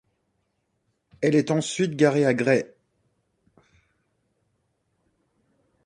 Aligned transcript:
Elle 1.21 1.35
est 1.35 1.51
ensuite 1.51 1.95
garée 1.95 2.25
à 2.25 2.33
Gray. 2.33 2.65